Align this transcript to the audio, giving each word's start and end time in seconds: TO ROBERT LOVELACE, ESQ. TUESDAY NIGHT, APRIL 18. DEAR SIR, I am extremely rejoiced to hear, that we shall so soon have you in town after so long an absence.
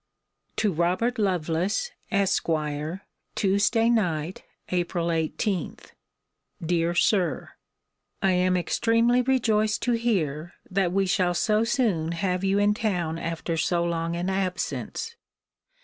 TO 0.55 0.73
ROBERT 0.73 1.19
LOVELACE, 1.19 1.91
ESQ. 2.09 2.49
TUESDAY 3.35 3.89
NIGHT, 3.91 4.41
APRIL 4.69 5.11
18. 5.11 5.77
DEAR 6.65 6.95
SIR, 6.95 7.49
I 8.19 8.31
am 8.31 8.57
extremely 8.57 9.21
rejoiced 9.21 9.83
to 9.83 9.91
hear, 9.91 10.55
that 10.71 10.91
we 10.91 11.05
shall 11.05 11.35
so 11.35 11.63
soon 11.63 12.13
have 12.13 12.43
you 12.43 12.57
in 12.57 12.73
town 12.73 13.19
after 13.19 13.55
so 13.57 13.83
long 13.83 14.15
an 14.15 14.31
absence. 14.31 15.15